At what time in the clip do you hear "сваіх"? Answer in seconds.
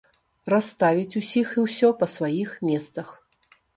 2.15-2.57